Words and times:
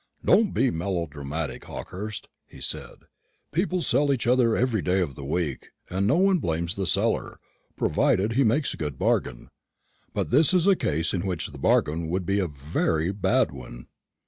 "Don't 0.25 0.51
be 0.51 0.71
melodramatic, 0.71 1.65
Hawkehurst," 1.65 2.27
he 2.47 2.59
said; 2.59 3.01
"people 3.51 3.83
sell 3.83 4.11
each 4.11 4.25
other 4.25 4.55
every 4.57 4.81
day 4.81 4.99
of 4.99 5.13
the 5.13 5.23
week, 5.23 5.69
and 5.91 6.07
no 6.07 6.17
one 6.17 6.39
blames 6.39 6.73
the 6.73 6.87
seller, 6.87 7.39
provided 7.77 8.33
he 8.33 8.43
makes 8.43 8.73
a 8.73 8.77
good 8.77 8.97
bargain. 8.97 9.49
But 10.11 10.31
this 10.31 10.55
is 10.55 10.65
a 10.65 10.75
case 10.75 11.13
in 11.13 11.23
which 11.27 11.49
the 11.49 11.59
bargain 11.59 12.07
would 12.07 12.25
be 12.25 12.39
a 12.39 12.47
very 12.47 13.11
bad 13.11 13.51
one." 13.51 13.89